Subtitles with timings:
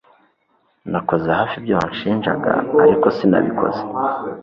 [0.91, 2.51] Nakoze hafi ibyo wanshinjaga
[2.83, 3.81] ariko sinabikoze